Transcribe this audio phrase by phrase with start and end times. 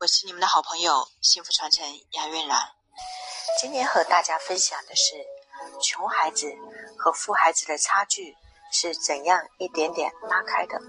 [0.00, 2.72] 我是你们的好朋友幸福传承杨韵兰。
[3.60, 5.12] 今天和大家分享的是，
[5.78, 6.50] 穷孩子
[6.96, 8.34] 和富孩子的差距
[8.72, 10.80] 是怎样一点点拉开的。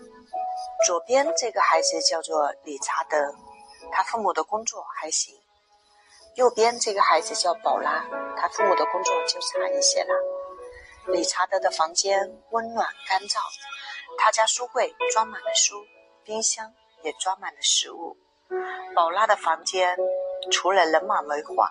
[0.88, 3.36] 左边这个孩子叫做理查德，
[3.92, 5.36] 他父母的工作还行；
[6.36, 8.06] 右边这个孩子叫宝拉，
[8.38, 10.14] 他父母的工作就差一些了。
[11.08, 13.42] 理查德的房间温暖干燥，
[14.18, 15.86] 他家书柜装满了书，
[16.24, 16.74] 冰箱
[17.04, 18.16] 也装满了食物。
[18.96, 19.98] 宝拉的房间
[20.52, 21.70] 除了人满为患，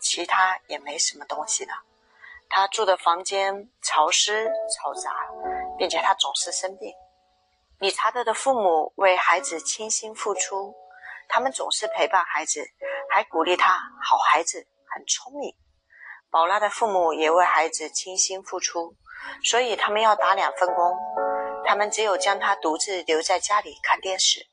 [0.00, 1.72] 其他也没什么东西了。
[2.48, 5.10] 她住的房间潮湿嘈杂，
[5.78, 6.92] 并且她总是生病。
[7.78, 10.74] 理查德的父母为孩子倾心付出，
[11.28, 12.62] 他们总是陪伴孩子，
[13.08, 15.54] 还鼓励他：“好孩子，很聪明。”
[16.30, 18.94] 宝拉的父母也为孩子倾心付出，
[19.44, 20.94] 所以他们要打两份工。
[21.64, 24.46] 他们只有将他独自留在家里看电视。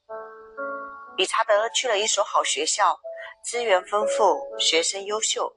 [1.18, 3.00] 理查德去了一所好学校，
[3.44, 5.52] 资源丰富，学生优秀，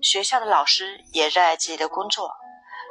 [0.00, 2.34] 学校的老师也热爱自己的工作。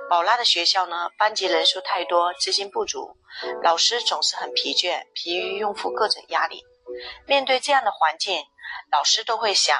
[0.07, 3.17] 宝拉的学校呢，班级人数太多，资金不足，
[3.63, 6.63] 老师总是很疲倦，疲于应付各种压力。
[7.25, 8.43] 面对这样的环境，
[8.91, 9.75] 老师都会想：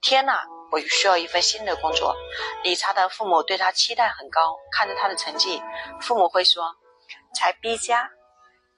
[0.00, 2.16] 天哪，我需要一份新的工作。
[2.62, 5.62] 理查德父母对他期待很高，看着他的成绩，
[6.00, 6.64] 父母会说：
[7.34, 8.08] 才 B 加，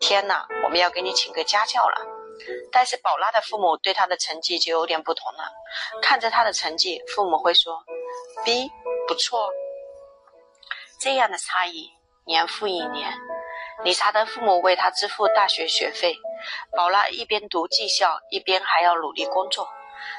[0.01, 2.16] 天哪，我们要给你请个家教了。
[2.71, 5.51] 但是宝拉的父母对他的成绩就有点不同了，
[6.03, 7.83] 看着他的成绩，父母会说
[8.45, 8.71] ：“B
[9.09, 9.51] 不错。”
[11.01, 11.91] 这样的差异
[12.25, 13.13] 年复一年，
[13.85, 16.17] 理查德父母为他支付大学学费，
[16.77, 19.69] 宝拉一边读技校，一边还要努力工作，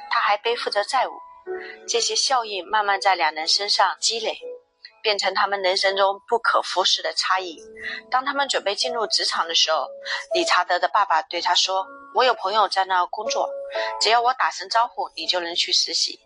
[0.10, 1.12] 他还背负着债务，
[1.88, 4.40] 这些效应慢慢在两人身上积累。
[5.08, 7.58] 变成他们人生中不可忽视的差异。
[8.12, 9.88] 当他们准备进入职场的时候，
[10.34, 13.50] 理查德的爸爸对他说：“我有朋友在那工作，
[14.02, 16.20] 只要我打声招呼，你就能去实习。”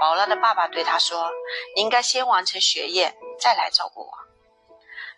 [0.00, 1.28] 宝拉的爸爸对他说
[1.74, 4.12] ：“你应该先完成学业，再来照顾我。”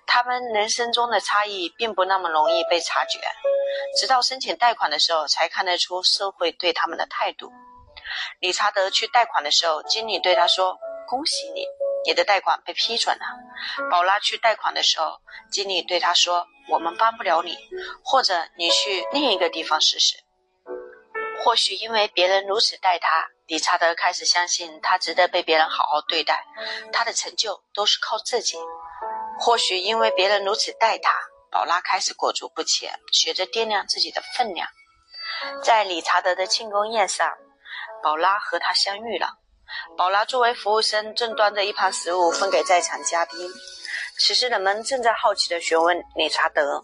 [0.08, 3.20] 他们人生中的差异并不那么容易被察觉，
[4.00, 7.52] 直到申请贷款的时候才看得出社会对他们的态度。
[8.40, 11.66] 理查德去贷款的时候，经理对他说：“恭喜你。”
[12.06, 13.24] 你的贷款被批准了。
[13.90, 17.58] 宝拉去贷款的时候，经理对他说：“我们帮不了你，
[18.04, 20.16] 或者你去另一个地方试试。”
[21.44, 26.44] 或许因为别人如此待他，理查德开始相信他值得被别人好好对待，
[26.92, 28.56] 他的成就都是靠自己。
[29.38, 31.12] 或许因为别人如此待他，
[31.50, 34.66] 宝拉开始裹足不前，学着掂量自己的分量。
[35.62, 37.30] 在理查德的庆功宴上，
[38.02, 39.28] 宝拉和他相遇了。
[39.96, 43.50] 宝拉作为服务生，正端着一盘食物分给在场嘉宾。
[44.18, 46.82] 此时，人们正在好奇地询问理查德：“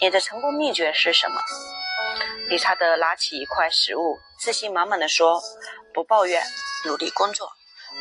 [0.00, 1.40] 你的成功秘诀是什么？”
[2.48, 5.40] 理查德拿起一块食物，自信满满的说
[5.92, 6.42] ：“不抱怨，
[6.84, 7.50] 努力工作。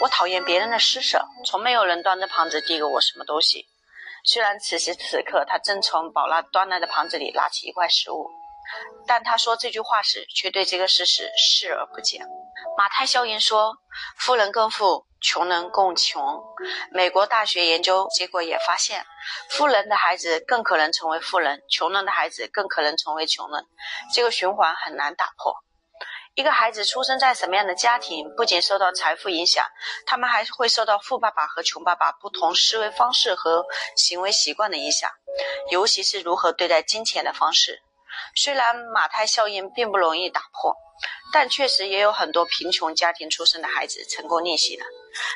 [0.01, 3.65] 我讨厌别人的施舍，从没有人端着盘子递给我什么东西。”
[4.27, 8.29] 虽然此时此刻他正从宝拉端来的盘子里拿起一块食物，
[9.07, 12.25] 但他说这句话时，却对这个事实视而不见。
[12.77, 13.77] 马太效应说
[14.17, 16.43] ：“富人更富，穷人更穷。”
[16.91, 19.05] 美国大学研究结果也发现，
[19.49, 23.65] 富人的孩子更可能成为富人，穷人的孩子更可能成为穷人。
[24.13, 25.55] 这个循环很难打破。
[26.33, 29.65] 一个孩子出生在什么样的家庭，不仅受到财富影响，
[30.05, 33.65] 他们还会受到富爸爸和穷爸爸不同思维方式和
[33.95, 35.09] 行为习惯的影响，
[35.71, 37.81] 尤其是如何对待金钱的方式。
[38.35, 40.75] 虽然马太效应并不容易打破。
[41.33, 44.85] 但确实也有很多贫穷家庭出生的孩子成功逆袭了，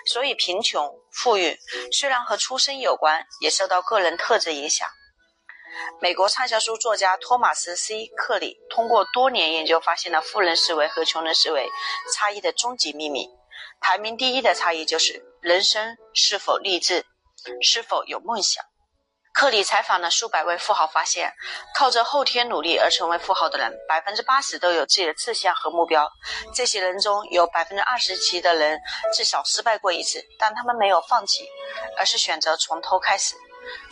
[0.06, 1.60] 所以贫穷、富裕
[1.92, 4.88] 虽然和出生有关，也受到个人特质影响。
[6.00, 11.70] 美国畅销书作家托马斯 ·C· 克里通过多年研究，发现了富人思维和穷人思维
[12.16, 13.28] 差异的终极秘密。
[13.82, 17.06] 排名第一的差异就是人生是否励志，
[17.62, 18.64] 是否有梦想。
[19.40, 21.34] 克里采访了数百位富豪，发现
[21.74, 26.06] 靠着后天努力而成为富豪的人，百分之八十都有自己的志向和目标。
[26.54, 28.78] 这些人中有百分之二十七的人
[29.14, 31.48] 至少失败过一次，但他们没有放弃，
[31.98, 33.34] 而是选择从头开始。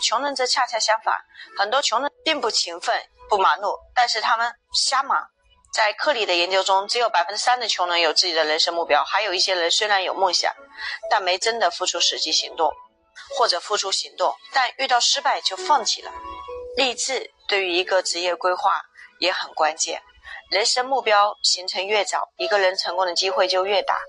[0.03, 1.17] 穷人则恰恰相反，
[1.57, 5.17] 很多穷人并不勤奋、不忙碌，但是他们瞎忙。
[5.73, 10.53] 在克里的研究中，只有百分之三的穷人有自己的人生目标，还有一些人虽然有梦想，
[11.09, 12.69] 但没真的付出实际行动。
[13.35, 16.12] 或者付出行动，但遇到失败就放弃了。
[16.75, 18.81] 励志对于一个职业规划
[19.19, 20.01] 也很关键。
[20.50, 24.00] 人生目标形成越早，一个人成功的机会就越大，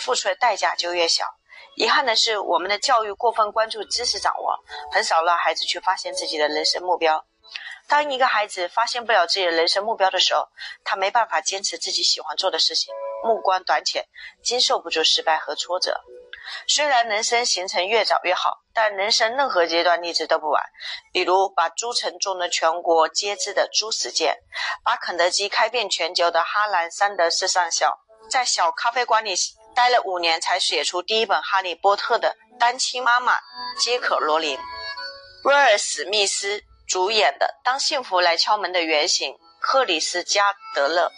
[0.00, 1.24] 付出的代价就越小。
[1.76, 4.58] 遗憾的是，我们的教育过分关注知识掌握，
[4.92, 7.24] 很少让孩子去发现自己的人生目标。
[7.86, 10.48] 当一个孩子发现不了自己的人生目标的时候，
[10.84, 14.04] 他没办法坚持自己喜欢做的事情，目光短浅，
[14.42, 16.00] 经受不住失败和挫折。
[16.66, 20.62] 虽然人生形成越早越好，但人生任何阶段励志都不晚。
[21.12, 24.36] 比如把朱晨中的全国皆知的朱时健，
[24.84, 27.98] 把肯德基开遍全球的哈兰桑德斯上校，
[28.30, 29.34] 在小咖啡馆里
[29.74, 33.36] 待了五年才写出第一本《哈利波特》的单亲妈妈
[33.78, 34.58] 杰克罗琳，
[35.44, 41.10] 威尔史密斯主演的《当幸福来敲门》的原型克里斯加德勒。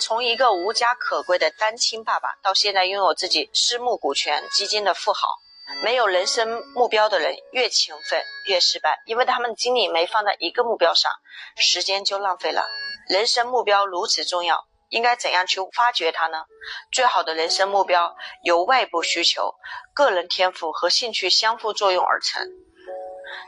[0.00, 5.26] 从一个无家可归的单亲爸爸，到现在拥有自己私募股权基金的富豪，
[5.82, 11.10] 没有人生目标的人越勤奋越失败，因为他们精力没放在一个目标上，
[11.56, 12.64] 时间就浪费了。
[13.08, 16.44] 人生目标如此重要，应该怎样去发掘它呢？
[16.92, 19.52] 最好的人生目标由外部需求、
[19.92, 22.46] 个人天赋和兴趣相互作用而成。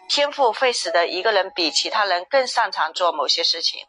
[0.08, 3.86] 天赋会使得一个人比其他人更擅长做某些事情。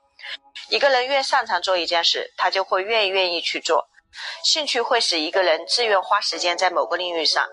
[0.69, 3.87] 一个人越擅长做一件事，他就会越愿意去做。
[4.43, 7.47] 兴趣会使一个人自愿花时间在某个领域上。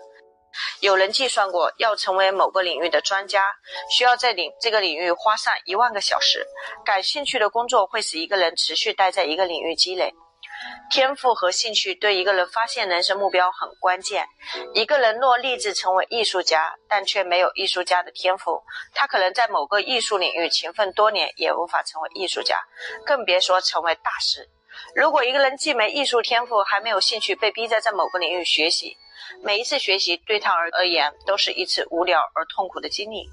[0.80, 3.52] 有人计算过，要成为某个领域的专家，
[3.94, 6.46] 需要在领这个领域花上一万个小时。
[6.84, 10.12] 感兴趣的工作会使一个人持续待在一个领域积累。
[10.90, 14.26] 天赋和兴趣对一个人发现人生目标很关键。
[14.74, 18.62] 一个人若立志成为艺术家，但却没有艺术家的天赋，
[18.94, 22.58] 他可能在某个艺术领域勤奋多年，也无法成为艺术家，
[23.04, 24.48] 更别说成为大师。
[24.94, 28.96] 如果一个人既没艺术天赋，还没有兴趣，被逼着在某个领域学习，
[29.42, 33.28] 每一次学习对他而而言都是一次无聊而痛苦的经历。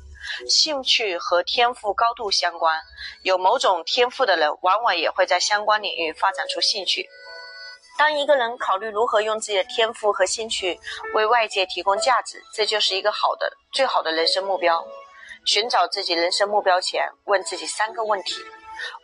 [0.48, 2.81] 兴趣和天赋高度相关，
[3.22, 7.10] 有某种天赋的人，往往也会在相关领域发展出兴趣。
[7.98, 10.80] 当一个人考虑如何用自己的天赋和兴趣
[11.14, 14.84] 为外界提供价值，这就是一个好的、最好的人生目标。
[15.46, 18.36] 寻找自己人生目标前，问自己三个问题：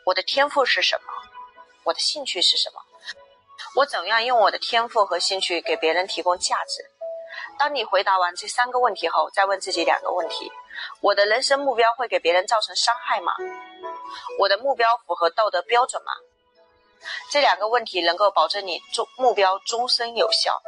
[0.05, 1.03] 我的天赋是什么？
[1.83, 2.81] 我的兴趣是什么？
[3.75, 6.83] 我怎样用我的天赋和兴趣给别人提供价值？
[7.59, 10.49] 当你回答完这三个问题后，再问自己两个问题：
[11.01, 13.33] 我的人生目标会给别人造成伤害吗？
[14.39, 16.11] 我的目标符合道德标准吗？
[17.31, 20.61] 这两个问题能够保证你终目标终身有效。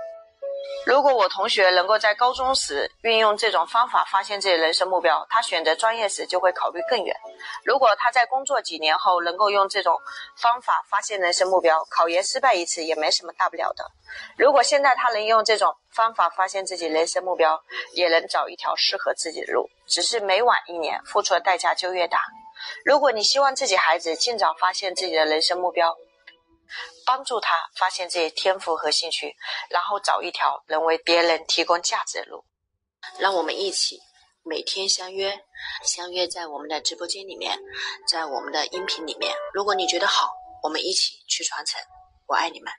[0.84, 7.16] 如果我同学能够在高中时运用这种方法发现自己人生目标，他选择专业时就会考虑更远。
[7.64, 9.96] 如果他在工作几年后能够用这种
[10.36, 13.86] 方法发现人生目标，考研失败一次也没什么大不了的。
[14.38, 17.62] 如果现在他能用这种方法发现自己人生目标，
[17.94, 22.22] 也能找一条适合自己的路，只是每晚一年付出的代价就越大。
[22.84, 25.96] 如果你希望自己孩子尽早发现自己的人生目标，
[27.12, 29.36] 帮助他发现自己天赋和兴趣，
[29.70, 32.46] 然后找一条能为别人提供价值的路。
[33.20, 34.00] 让我们一起
[34.44, 35.38] 每天相约，
[35.84, 37.60] 相约在我们的直播间里面，
[38.08, 39.36] 在我们的音频里面。
[39.54, 40.32] 如果你觉得好，
[40.64, 41.82] 我们一起去传承。
[42.28, 42.72] 我爱你们。